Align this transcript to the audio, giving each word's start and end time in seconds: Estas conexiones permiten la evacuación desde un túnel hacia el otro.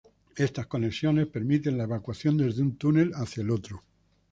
Estas 0.35 0.65
conexiones 0.65 1.27
permiten 1.27 1.77
la 1.77 1.83
evacuación 1.83 2.35
desde 2.35 2.63
un 2.63 2.75
túnel 2.75 3.11
hacia 3.13 3.43
el 3.43 3.51
otro. 3.51 3.83